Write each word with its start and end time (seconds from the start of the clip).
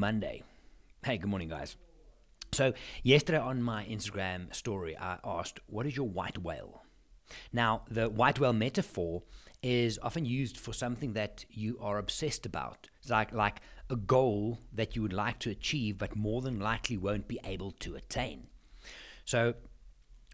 Monday. 0.00 0.42
Hey, 1.04 1.18
good 1.18 1.28
morning, 1.28 1.50
guys. 1.50 1.76
So, 2.52 2.72
yesterday 3.02 3.38
on 3.38 3.62
my 3.62 3.84
Instagram 3.84 4.52
story, 4.54 4.96
I 4.96 5.18
asked, 5.22 5.60
What 5.66 5.84
is 5.84 5.94
your 5.94 6.08
white 6.08 6.38
whale? 6.38 6.84
Now, 7.52 7.82
the 7.90 8.08
white 8.08 8.40
whale 8.40 8.54
metaphor 8.54 9.22
is 9.62 9.98
often 10.02 10.24
used 10.24 10.56
for 10.56 10.72
something 10.72 11.12
that 11.12 11.44
you 11.50 11.76
are 11.82 11.98
obsessed 11.98 12.46
about. 12.46 12.88
It's 13.02 13.10
like, 13.10 13.34
like 13.34 13.60
a 13.90 13.96
goal 13.96 14.60
that 14.72 14.96
you 14.96 15.02
would 15.02 15.12
like 15.12 15.38
to 15.40 15.50
achieve, 15.50 15.98
but 15.98 16.16
more 16.16 16.40
than 16.40 16.58
likely 16.58 16.96
won't 16.96 17.28
be 17.28 17.38
able 17.44 17.72
to 17.72 17.94
attain. 17.94 18.46
So, 19.26 19.52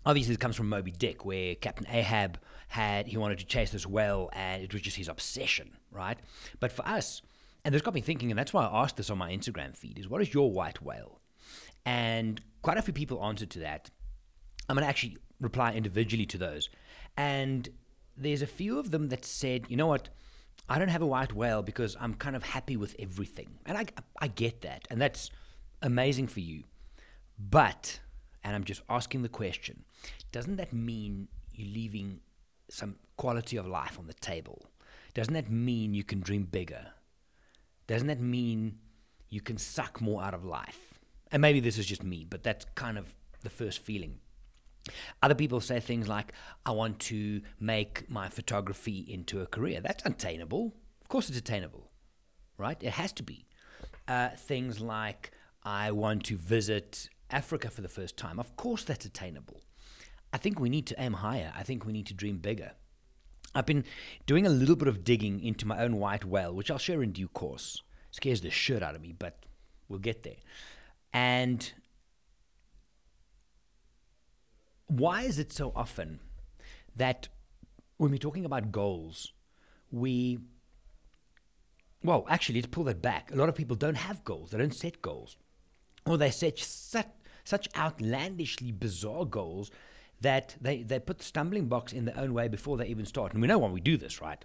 obviously, 0.06 0.34
it 0.34 0.41
comes 0.41 0.55
from 0.55 0.69
Moby 0.69 0.92
Dick, 0.92 1.24
where 1.24 1.56
Captain 1.56 1.88
Ahab 1.91 2.38
had, 2.69 3.09
he 3.09 3.16
wanted 3.16 3.41
to 3.41 3.46
chase 3.46 3.73
this 3.73 3.84
whale, 3.84 4.30
and 4.33 4.62
it 4.62 4.73
was 4.73 4.83
just 4.83 4.96
his 4.96 5.09
obsession, 5.09 5.73
right? 5.91 6.20
But 6.60 6.70
for 6.70 6.87
us, 6.87 7.20
and 7.66 7.75
this 7.75 7.83
got 7.83 7.95
me 7.95 8.01
thinking, 8.01 8.30
and 8.30 8.38
that's 8.38 8.52
why 8.52 8.65
I 8.65 8.84
asked 8.84 8.97
this 8.97 9.11
on 9.11 9.19
my 9.19 9.33
Instagram 9.33 9.77
feed, 9.77 9.98
is 9.98 10.09
what 10.09 10.23
is 10.23 10.33
your 10.33 10.52
white 10.52 10.80
whale? 10.80 11.19
And 11.84 12.41
quite 12.62 12.79
a 12.79 12.83
few 12.83 12.95
people 12.95 13.20
answered 13.24 13.51
to 13.51 13.59
that. 13.59 13.91
I'm 14.69 14.77
going 14.77 14.84
to 14.84 14.88
actually 14.88 15.16
reply 15.41 15.73
individually 15.73 16.27
to 16.27 16.38
those. 16.38 16.71
And 17.16 17.69
there's 18.16 18.41
a 18.41 18.47
few 18.47 18.79
of 18.79 18.93
them 18.93 19.09
that 19.09 19.24
said, 19.24 19.65
you 19.69 19.77
know 19.77 19.88
what, 19.88 20.10
I 20.69 20.79
don't 20.79 20.91
have 20.91 21.02
a 21.02 21.07
white 21.09 21.34
whale 21.34 21.60
because 21.60 21.97
I'm 22.01 22.15
kind 22.15 22.37
of 22.37 22.45
happy 22.45 22.77
with 22.77 22.95
everything. 23.01 23.59
And 23.66 23.77
I, 23.77 23.87
I 24.21 24.29
get 24.29 24.60
that. 24.60 24.87
And 24.88 25.02
that's 25.02 25.33
amazing 25.83 26.29
for 26.29 26.38
you. 26.38 26.62
But, 27.37 27.98
and 28.45 28.55
I'm 28.55 28.62
just 28.62 28.83
asking 28.88 29.23
the 29.23 29.29
question, 29.29 29.83
doesn't 30.30 30.55
that 30.55 30.73
mean 30.73 31.27
you're 31.52 31.74
leaving 31.74 32.21
some 32.71 32.95
quality 33.16 33.57
of 33.57 33.66
life 33.66 33.99
on 33.99 34.07
the 34.07 34.15
table? 34.15 34.66
Doesn't 35.15 35.35
that 35.35 35.51
mean 35.51 35.95
you 35.95 36.05
can 36.05 36.21
dream 36.21 36.45
bigger? 36.45 36.93
Doesn't 37.87 38.09
that 38.09 38.20
mean 38.20 38.79
you 39.29 39.40
can 39.40 39.59
suck 39.59 40.01
more 40.01 40.23
out 40.23 40.34
of 40.34 40.45
life? 40.45 41.01
And 41.30 41.42
maybe 41.42 41.60
this 41.60 41.79
is 41.79 41.87
just 41.87 42.02
me, 42.02 42.26
but 42.28 42.43
that's 42.43 42.66
kind 42.74 42.98
of 42.98 43.15
the 43.43 43.51
first 43.51 43.80
feeling. 43.80 44.18
Other 45.23 45.34
people 45.34 45.60
say 45.60 45.80
things 45.80 46.09
like, 46.09 46.32
I 46.65 46.70
want 46.70 47.01
to 47.01 47.43
make 47.59 48.09
my 48.09 48.28
photography 48.28 48.98
into 49.09 49.40
a 49.40 49.46
career. 49.46 49.80
That's 49.80 50.04
attainable. 50.06 50.74
Of 51.02 51.09
course, 51.09 51.28
it's 51.28 51.38
attainable, 51.38 51.90
right? 52.56 52.80
It 52.80 52.93
has 52.93 53.12
to 53.15 53.23
be. 53.23 53.46
Uh, 54.06 54.28
things 54.30 54.80
like, 54.80 55.32
I 55.65 55.90
want 55.90 56.24
to 56.26 56.37
visit 56.37 57.09
Africa 57.30 57.71
for 57.71 57.80
the 57.80 57.88
first 57.88 58.16
time. 58.16 58.38
Of 58.38 58.54
course, 58.56 58.84
that's 58.84 59.04
attainable. 59.04 59.62
I 60.32 60.38
think 60.38 60.60
we 60.60 60.68
need 60.68 60.87
to 60.87 60.95
aim 61.00 61.15
higher. 61.15 61.52
I 61.56 61.65
think 61.65 61.84
we 61.84 61.93
need 61.93 62.06
to 62.06 62.15
dream 62.15 62.38
bigger. 62.38 62.73
I've 63.57 63.66
been 63.66 63.85
doing 64.26 64.47
a 64.47 64.50
little 64.50 64.76
bit 64.76 64.87
of 64.87 65.03
digging 65.03 65.41
into 65.43 65.66
my 65.66 65.82
own 65.82 65.97
white 65.97 66.25
whale, 66.25 66.54
which 66.54 66.71
I'll 66.71 66.78
share 66.78 67.03
in 67.03 67.12
due 67.12 67.28
course. 67.28 67.82
It 68.10 68.16
Scares 68.16 68.43
the 68.43 68.50
shit 68.50 68.82
out 68.82 68.94
of 68.94 69.00
me, 69.00 69.15
but 69.19 69.47
we'll 69.88 69.99
get 69.99 70.22
there. 70.22 70.37
And 71.12 71.72
why 74.88 75.22
is 75.22 75.38
it 75.38 75.53
so 75.53 75.72
often 75.75 76.21
that 76.94 77.28
when 77.97 78.10
we're 78.10 78.19
talking 78.19 78.44
about 78.44 78.71
goals, 78.71 79.32
we 79.91 80.38
well, 82.04 82.27
actually, 82.28 82.56
let's 82.56 82.69
pull 82.69 82.84
that 82.84 83.03
back. 83.03 83.32
A 83.32 83.37
lot 83.37 83.49
of 83.49 83.56
people 83.56 83.75
don't 83.75 83.97
have 83.97 84.22
goals. 84.22 84.50
They 84.50 84.59
don't 84.59 84.75
set 84.75 85.03
goals, 85.03 85.37
or 86.04 86.16
they 86.16 86.31
set 86.31 86.59
such, 86.59 87.09
such 87.43 87.69
outlandishly 87.75 88.71
bizarre 88.71 89.25
goals 89.25 89.71
that 90.20 90.56
they, 90.60 90.82
they 90.82 90.98
put 90.98 91.19
the 91.19 91.25
stumbling 91.25 91.66
blocks 91.66 91.92
in 91.92 92.04
their 92.04 92.19
own 92.19 92.32
way 92.32 92.48
before 92.48 92.76
they 92.76 92.86
even 92.86 93.04
start. 93.04 93.32
And 93.32 93.41
we 93.42 93.48
know 93.48 93.59
why 93.59 93.69
we 93.69 93.81
do 93.81 93.97
this, 93.97 94.20
right? 94.20 94.44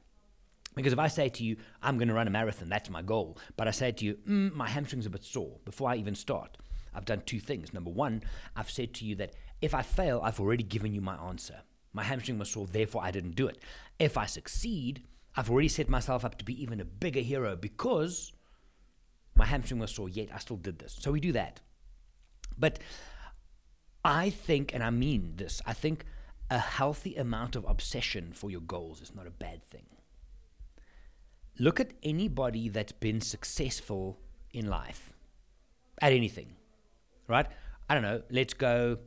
Because 0.76 0.94
if 0.94 1.00
I 1.00 1.08
say 1.08 1.30
to 1.30 1.44
you, 1.44 1.58
I'm 1.82 1.98
going 1.98 2.08
to 2.08 2.14
run 2.14 2.28
a 2.28 2.32
marathon, 2.32 2.70
that's 2.70 2.90
my 2.90 3.02
goal. 3.02 3.38
But 3.58 3.68
I 3.68 3.72
say 3.72 3.92
to 3.92 4.06
you, 4.06 4.18
mm, 4.28 4.54
my 4.54 4.70
hamstring's 4.70 5.06
a 5.06 5.10
bit 5.10 5.24
sore 5.24 5.60
before 5.66 5.90
I 5.90 5.96
even 5.96 6.16
start. 6.16 6.58
I've 6.94 7.06
done 7.06 7.24
two 7.26 7.40
things. 7.40 7.74
Number 7.74 7.90
one, 7.90 8.24
I've 8.56 8.70
said 8.70 8.94
to 8.96 9.06
you 9.06 9.16
that 9.16 9.34
if 9.62 9.74
I 9.74 9.82
fail, 9.82 10.22
I've 10.24 10.40
already 10.40 10.64
given 10.64 10.94
you 10.94 11.02
my 11.02 11.16
answer. 11.16 11.62
My 11.94 12.04
hamstring 12.04 12.40
was 12.40 12.52
sore, 12.52 12.68
therefore 12.68 13.04
I 13.04 13.12
didn't 13.12 13.36
do 13.36 13.48
it. 13.48 13.60
If 14.00 14.18
I 14.18 14.26
succeed, 14.26 15.04
I've 15.36 15.50
already 15.50 15.68
set 15.68 15.90
myself 15.90 16.24
up 16.26 16.38
to 16.38 16.46
be 16.46 16.62
even 16.62 16.80
a 16.80 16.86
bigger 16.86 17.20
hero 17.22 17.56
because 17.56 18.34
my 19.36 19.46
hamstring 19.46 19.80
was 19.80 19.92
sore, 19.92 20.10
yet 20.10 20.30
I 20.34 20.40
still 20.40 20.58
did 20.58 20.80
this. 20.80 20.98
So 21.00 21.12
we 21.12 21.20
do 21.20 21.32
that. 21.34 21.62
But 22.58 22.80
I 24.04 24.30
think, 24.30 24.74
and 24.74 24.84
I 24.84 24.90
mean 24.90 25.34
this, 25.38 25.62
I 25.66 25.74
think 25.74 26.06
a 26.50 26.58
healthy 26.58 27.16
amount 27.16 27.56
of 27.56 27.66
obsession 27.68 28.32
for 28.34 28.50
your 28.50 28.62
goals 28.62 29.02
is 29.02 29.16
not 29.16 29.28
a 29.28 29.32
bad 29.32 29.64
thing. 29.64 29.86
Look 31.60 31.80
at 31.80 31.92
anybody 32.02 32.70
that's 32.70 32.92
been 32.92 33.22
successful 33.22 34.20
in 34.52 34.68
life 34.68 35.14
at 36.02 36.12
anything, 36.12 36.56
right? 37.28 37.46
I 37.90 37.94
don't 37.94 38.04
know, 38.04 38.24
let's 38.30 38.54
go 38.54 38.98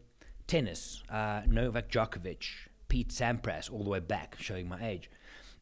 tennis, 0.47 1.03
uh, 1.11 1.43
Novak 1.47 1.91
Djokovic, 1.91 2.45
Pete 2.89 3.09
Sampras, 3.09 3.73
all 3.73 3.83
the 3.83 3.91
way 3.91 4.01
back, 4.01 4.37
showing 4.39 4.69
my 4.69 4.87
age, 4.87 5.11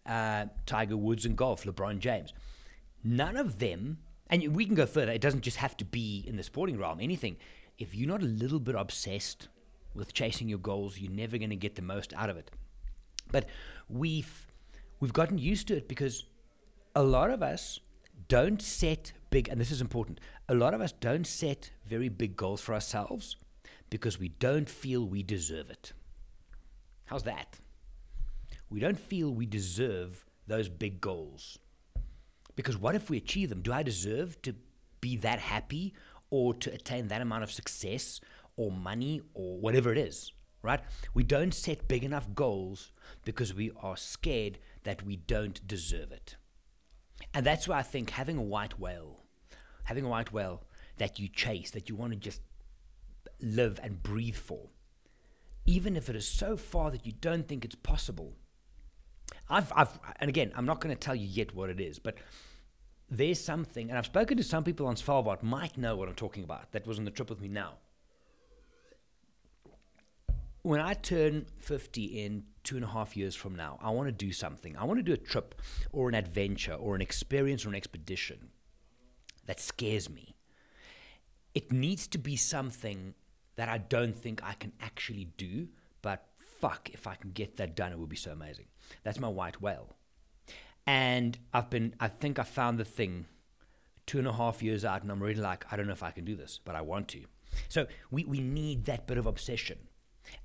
uh, 0.05 0.47
Tiger 0.67 0.97
Woods 0.97 1.25
and 1.25 1.37
golf, 1.37 1.65
LeBron 1.65 1.99
James. 2.01 2.33
None 3.03 3.37
of 3.37 3.59
them, 3.59 3.99
and 4.29 4.55
we 4.55 4.67
can 4.67 4.75
go 4.75 4.87
further, 4.87 5.13
it 5.13 5.21
doesn't 5.21 5.43
just 5.43 5.57
have 5.57 5.77
to 5.79 5.85
be 5.85 6.23
in 6.27 6.37
the 6.37 6.43
sporting 6.43 6.79
realm, 6.79 7.01
anything. 7.01 7.37
If 7.79 7.95
you're 7.95 8.09
not 8.09 8.23
a 8.23 8.27
little 8.27 8.61
bit 8.61 8.75
obsessed 8.75 9.49
with 9.95 10.13
chasing 10.15 10.49
your 10.49 10.59
goals, 10.59 10.99
you're 10.99 11.11
never 11.11 11.39
going 11.39 11.51
to 11.51 11.57
get 11.57 11.75
the 11.75 11.83
most 11.83 12.13
out 12.15 12.31
of 12.31 12.37
it. 12.37 12.51
But 13.31 13.49
we've 13.89 14.47
we've 15.01 15.13
gotten 15.13 15.39
used 15.39 15.69
to 15.69 15.77
it 15.77 15.89
because 15.89 16.25
a 16.95 17.03
lot 17.03 17.31
of 17.31 17.43
us 17.43 17.81
don't 18.29 18.63
set 18.63 19.13
big, 19.31 19.49
and 19.49 19.61
this 19.61 19.71
is 19.71 19.81
important. 19.81 20.21
A 20.49 20.55
lot 20.55 20.75
of 20.75 20.81
us 20.81 20.93
don't 20.93 21.27
set 21.27 21.71
very 21.87 22.09
big 22.09 22.37
goals 22.37 22.61
for 22.61 22.75
ourselves 22.75 23.37
because 23.91 24.19
we 24.19 24.29
don't 24.29 24.69
feel 24.69 25.07
we 25.07 25.23
deserve 25.23 25.71
it. 25.71 25.93
How's 27.07 27.25
that? 27.25 27.61
We 28.71 28.81
don't 28.81 28.99
feel 28.99 29.31
we 29.31 29.47
deserve 29.47 30.25
those 30.47 30.69
big 30.69 31.01
goals. 31.01 31.59
Because 32.57 32.77
what 32.77 32.95
if 32.95 33.11
we 33.11 33.17
achieve 33.17 33.49
them? 33.49 33.63
Do 33.63 33.73
I 33.73 33.83
deserve 33.83 34.41
to 34.43 34.55
be 35.01 35.17
that 35.19 35.39
happy 35.39 35.95
or 36.33 36.55
to 36.55 36.73
attain 36.73 37.09
that 37.09 37.21
amount 37.21 37.45
of 37.45 37.53
success 37.53 38.21
or 38.57 38.73
money 38.73 39.21
or 39.35 39.59
whatever 39.59 39.93
it 39.93 39.99
is? 39.99 40.33
Right? 40.63 40.81
We 41.13 41.25
don't 41.25 41.53
set 41.53 41.89
big 41.89 42.05
enough 42.05 42.35
goals 42.35 42.93
because 43.25 43.53
we 43.53 43.73
are 43.81 43.97
scared 43.97 44.59
that 44.85 45.05
we 45.05 45.17
don't 45.17 45.67
deserve 45.67 46.13
it. 46.13 46.37
And 47.35 47.45
that's 47.45 47.69
why 47.69 47.79
I 47.79 47.83
think 47.83 48.11
having 48.11 48.39
a 48.39 48.43
white 48.43 48.79
whale, 48.79 49.25
having 49.85 50.05
a 50.05 50.09
white 50.09 50.33
whale 50.33 50.63
that 50.97 51.19
you 51.19 51.29
chase, 51.29 51.71
that 51.73 51.89
you 51.89 51.97
want 51.97 52.13
to 52.13 52.19
just 52.19 52.41
live 53.41 53.81
and 53.83 54.03
breathe 54.03 54.37
for, 54.37 54.71
even 55.67 55.97
if 55.97 56.09
it 56.09 56.17
is 56.17 56.29
so 56.29 56.57
far 56.57 56.91
that 56.91 57.05
you 57.05 57.13
don't 57.13 57.49
think 57.49 57.65
it's 57.65 57.75
possible. 57.75 58.37
I've, 59.49 59.73
I've 59.75 59.99
and 60.21 60.29
again, 60.29 60.53
I'm 60.55 60.67
not 60.67 60.81
going 60.81 60.95
to 60.95 61.01
tell 61.01 61.15
you 61.15 61.27
yet 61.27 61.55
what 61.55 61.71
it 61.71 61.81
is, 61.81 61.99
but 61.99 62.17
there's 63.13 63.39
something, 63.39 63.91
and 63.91 63.99
I've 63.99 64.07
spoken 64.07 64.39
to 64.39 64.43
some 64.43 64.65
people 64.65 64.87
on 64.87 64.97
Svalbard, 64.97 65.43
might 65.43 65.77
know 65.77 65.97
what 65.97 66.09
I'm 66.09 66.15
talking 66.15 66.45
about, 66.45 66.73
that 66.73 66.87
was 66.87 66.99
on 66.99 67.05
the 67.05 67.11
trip 67.11 67.29
with 67.29 67.43
me 67.43 67.49
now. 67.49 67.75
When 70.63 70.81
I 70.81 70.95
turn 70.95 71.45
50 71.59 72.05
in 72.05 72.45
two 72.65 72.77
and 72.77 72.85
a 72.85 72.89
half 72.89 73.15
years 73.15 73.35
from 73.35 73.55
now, 73.55 73.79
I 73.83 73.91
want 73.91 74.09
to 74.09 74.13
do 74.13 74.33
something. 74.33 74.77
I 74.79 74.85
want 74.85 74.99
to 74.99 75.03
do 75.03 75.13
a 75.13 75.19
trip 75.19 75.61
or 75.93 76.09
an 76.09 76.15
adventure 76.15 76.73
or 76.73 76.95
an 76.95 77.03
experience 77.03 77.67
or 77.67 77.69
an 77.69 77.75
expedition 77.75 78.49
that 79.45 79.61
scares 79.61 80.09
me. 80.09 80.35
It 81.55 81.71
needs 81.71 82.07
to 82.09 82.19
be 82.19 82.37
something 82.37 83.13
that 83.57 83.69
I 83.69 83.77
don't 83.77 84.17
think 84.17 84.43
I 84.43 84.55
can 84.55 84.73
actually 84.81 85.27
do, 85.37 85.69
but 86.01 86.25
fuck, 86.61 86.89
if 86.95 87.07
I 87.07 87.17
can 87.17 87.33
get 87.33 87.57
that 87.59 87.77
done, 87.77 87.93
it 87.93 87.99
would 87.99 88.09
be 88.09 88.17
so 88.17 88.31
amazing. 88.31 88.67
That's 89.03 89.21
my 89.21 89.29
white 89.29 89.61
whale. 89.61 89.97
And 90.87 91.39
I've 91.53 91.71
been, 91.71 91.95
I 92.01 92.09
think 92.09 92.39
I 92.39 92.43
found 92.43 92.79
the 92.79 92.85
thing 92.85 93.27
two 94.07 94.19
and 94.19 94.27
a 94.27 94.33
half 94.33 94.63
years 94.63 94.85
out, 94.85 95.03
and 95.03 95.11
I'm 95.11 95.23
really 95.23 95.41
like, 95.41 95.65
I 95.71 95.77
don't 95.77 95.87
know 95.87 95.93
if 95.93 96.03
I 96.03 96.11
can 96.11 96.25
do 96.25 96.35
this, 96.35 96.61
but 96.65 96.75
I 96.75 96.81
want 96.81 97.09
to. 97.09 97.25
So 97.69 97.87
we, 98.11 98.25
we 98.25 98.41
need 98.41 98.85
that 98.87 99.07
bit 99.07 99.19
of 99.19 99.27
obsession. 99.27 99.79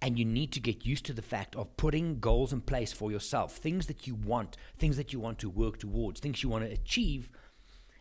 And 0.01 0.17
you 0.17 0.25
need 0.25 0.51
to 0.53 0.59
get 0.59 0.85
used 0.85 1.05
to 1.05 1.13
the 1.13 1.21
fact 1.21 1.55
of 1.55 1.77
putting 1.77 2.19
goals 2.19 2.51
in 2.51 2.61
place 2.61 2.91
for 2.91 3.11
yourself, 3.11 3.57
things 3.57 3.85
that 3.85 4.07
you 4.07 4.15
want, 4.15 4.57
things 4.77 4.97
that 4.97 5.13
you 5.13 5.19
want 5.19 5.39
to 5.39 5.49
work 5.49 5.77
towards, 5.79 6.19
things 6.19 6.43
you 6.43 6.49
want 6.49 6.65
to 6.65 6.71
achieve, 6.71 7.31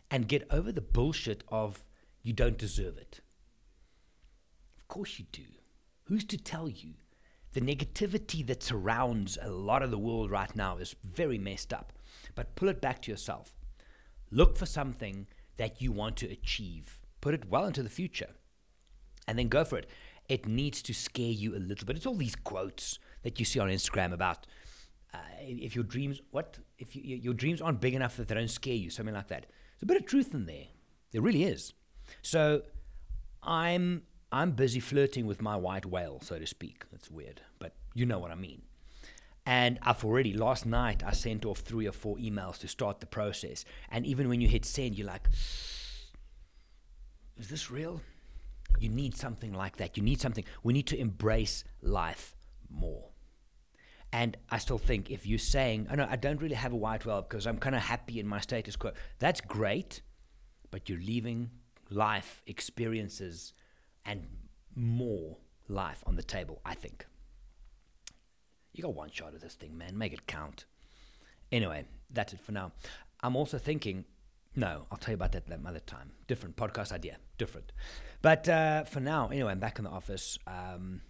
and 0.09 0.27
get 0.27 0.47
over 0.49 0.71
the 0.71 0.81
bullshit 0.81 1.43
of 1.49 1.85
you 2.23 2.33
don't 2.33 2.57
deserve 2.57 2.97
it. 2.97 3.21
Of 4.79 4.87
course 4.87 5.19
you 5.19 5.25
do. 5.31 5.43
Who's 6.05 6.25
to 6.25 6.37
tell 6.37 6.67
you? 6.67 6.95
The 7.57 7.75
negativity 7.75 8.45
that 8.45 8.61
surrounds 8.61 9.35
a 9.41 9.49
lot 9.49 9.81
of 9.81 9.89
the 9.89 9.97
world 9.97 10.29
right 10.29 10.55
now 10.55 10.77
is 10.77 10.95
very 11.03 11.39
messed 11.39 11.73
up. 11.73 11.91
But 12.35 12.53
pull 12.53 12.69
it 12.69 12.79
back 12.79 13.01
to 13.01 13.11
yourself. 13.11 13.55
Look 14.29 14.55
for 14.55 14.67
something 14.67 15.25
that 15.55 15.81
you 15.81 15.91
want 15.91 16.17
to 16.17 16.31
achieve. 16.31 16.99
Put 17.19 17.33
it 17.33 17.49
well 17.49 17.65
into 17.65 17.81
the 17.81 17.89
future. 17.89 18.29
And 19.27 19.39
then 19.39 19.47
go 19.47 19.65
for 19.65 19.79
it. 19.79 19.89
It 20.29 20.45
needs 20.45 20.83
to 20.83 20.93
scare 20.93 21.31
you 21.31 21.55
a 21.55 21.57
little 21.57 21.87
bit. 21.87 21.95
It's 21.95 22.05
all 22.05 22.13
these 22.13 22.35
quotes 22.35 22.99
that 23.23 23.39
you 23.39 23.45
see 23.45 23.59
on 23.59 23.69
Instagram 23.69 24.13
about 24.13 24.45
uh, 25.11 25.17
if 25.39 25.73
your 25.73 25.83
dreams, 25.83 26.21
what? 26.29 26.59
If 26.77 26.95
you, 26.95 27.01
your 27.01 27.33
dreams 27.33 27.59
aren't 27.59 27.81
big 27.81 27.95
enough 27.95 28.17
that 28.17 28.27
they 28.27 28.35
don't 28.35 28.51
scare 28.51 28.75
you, 28.75 28.91
something 28.91 29.15
like 29.15 29.29
that. 29.29 29.47
There's 29.47 29.81
a 29.81 29.87
bit 29.87 29.97
of 29.97 30.05
truth 30.05 30.35
in 30.35 30.45
there. 30.45 30.67
There 31.11 31.23
really 31.23 31.45
is. 31.45 31.73
So 32.21 32.61
I'm 33.41 34.03
I'm 34.31 34.51
busy 34.51 34.79
flirting 34.79 35.25
with 35.25 35.41
my 35.41 35.55
white 35.55 35.85
whale, 35.85 36.19
so 36.21 36.37
to 36.37 36.45
speak. 36.45 36.85
That's 36.91 37.09
weird, 37.09 37.41
but 37.59 37.73
you 37.93 38.05
know 38.05 38.19
what 38.19 38.31
I 38.31 38.35
mean. 38.35 38.63
And 39.45 39.79
I've 39.81 40.03
already 40.03 40.33
last 40.33 40.65
night 40.65 41.03
I 41.05 41.13
sent 41.13 41.45
off 41.45 41.59
three 41.59 41.87
or 41.87 41.93
four 41.93 42.17
emails 42.17 42.57
to 42.59 42.67
start 42.67 42.99
the 42.99 43.05
process. 43.05 43.63
And 43.89 44.05
even 44.05 44.27
when 44.27 44.41
you 44.41 44.47
hit 44.49 44.65
send, 44.65 44.97
you're 44.97 45.07
like, 45.07 45.29
is 47.37 47.47
this 47.47 47.71
real? 47.71 48.01
You 48.79 48.89
need 48.89 49.15
something 49.15 49.53
like 49.53 49.77
that. 49.77 49.95
You 49.95 50.03
need 50.03 50.19
something. 50.19 50.43
We 50.63 50.73
need 50.73 50.87
to 50.87 50.99
embrace 50.99 51.63
life 51.81 52.35
more. 52.69 53.05
And 54.11 54.35
I 54.49 54.57
still 54.57 54.77
think 54.77 55.09
if 55.09 55.25
you're 55.25 55.39
saying, 55.39 55.87
oh 55.89 55.95
no, 55.95 56.07
I 56.09 56.17
don't 56.17 56.41
really 56.41 56.55
have 56.55 56.73
a 56.73 56.77
white 56.77 57.05
whale 57.05 57.21
because 57.21 57.47
I'm 57.47 57.57
kind 57.57 57.75
of 57.75 57.81
happy 57.81 58.19
in 58.19 58.27
my 58.27 58.41
status 58.41 58.75
quo, 58.75 58.91
that's 59.19 59.39
great, 59.39 60.01
but 60.71 60.89
you're 60.89 60.99
leaving 60.99 61.51
life 61.89 62.41
experiences 62.47 63.53
and 64.07 64.25
more 64.73 65.37
life 65.67 66.03
on 66.07 66.15
the 66.15 66.23
table, 66.23 66.61
I 66.65 66.73
think. 66.73 67.05
You 68.73 68.81
got 68.83 68.95
one 68.95 69.11
shot 69.11 69.33
at 69.35 69.41
this 69.41 69.55
thing, 69.55 69.77
man. 69.77 69.97
Make 69.97 70.13
it 70.13 70.25
count. 70.25 70.65
Anyway, 71.51 71.85
that's 72.09 72.33
it 72.33 72.39
for 72.39 72.51
now. 72.51 72.71
I'm 73.21 73.35
also 73.35 73.57
thinking, 73.57 74.05
no, 74.55 74.85
I'll 74.91 74.97
tell 74.97 75.11
you 75.11 75.15
about 75.15 75.33
that 75.33 75.47
another 75.47 75.79
time. 75.79 76.11
Different 76.27 76.55
podcast 76.55 76.91
idea, 76.91 77.17
different. 77.37 77.71
But 78.21 78.47
uh, 78.47 78.83
for 78.85 78.99
now, 78.99 79.27
anyway, 79.27 79.51
I'm 79.51 79.59
back 79.59 79.77
in 79.77 79.83
the 79.83 79.91
office. 79.91 80.39
Um, 80.47 81.01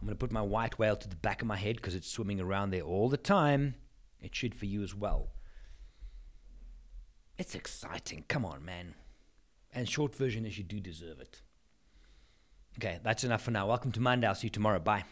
I'm 0.00 0.06
going 0.06 0.16
to 0.16 0.16
put 0.16 0.32
my 0.32 0.42
white 0.42 0.78
whale 0.78 0.96
to 0.96 1.08
the 1.08 1.16
back 1.16 1.40
of 1.40 1.48
my 1.48 1.56
head 1.56 1.76
because 1.76 1.94
it's 1.94 2.10
swimming 2.10 2.40
around 2.40 2.70
there 2.70 2.82
all 2.82 3.08
the 3.08 3.16
time. 3.16 3.74
It 4.20 4.34
should 4.34 4.54
for 4.54 4.66
you 4.66 4.82
as 4.82 4.94
well. 4.94 5.28
It's 7.38 7.54
exciting. 7.54 8.24
Come 8.28 8.44
on, 8.44 8.64
man. 8.64 8.94
And 9.72 9.88
short 9.88 10.14
version 10.14 10.46
is 10.46 10.56
you 10.56 10.64
do 10.64 10.80
deserve 10.80 11.20
it. 11.20 11.42
Okay, 12.78 12.98
that's 13.02 13.24
enough 13.24 13.42
for 13.42 13.50
now. 13.50 13.68
Welcome 13.68 13.92
to 13.92 14.00
Monday. 14.00 14.26
I'll 14.26 14.34
see 14.34 14.48
you 14.48 14.50
tomorrow. 14.50 14.78
Bye. 14.78 15.04